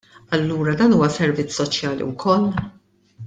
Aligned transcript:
Allura 0.35 0.73
dan 0.79 0.95
huwa 0.95 1.09
servizz 1.17 1.59
soċjali 1.61 2.09
wkoll? 2.13 2.51